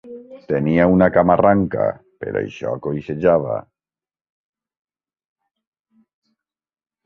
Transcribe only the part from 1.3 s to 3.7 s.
ranca: per això coixejava.